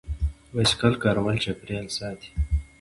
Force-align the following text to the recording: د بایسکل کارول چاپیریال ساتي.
د 0.03 0.03
بایسکل 0.53 0.93
کارول 1.03 1.35
چاپیریال 1.43 1.87
ساتي. 1.97 2.31